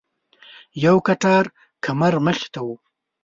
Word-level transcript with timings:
یو 0.85 0.95
کټار 1.07 1.45
کمر 1.85 2.13
مخې 2.25 2.47
ته 2.53 2.59
و. 2.65 2.67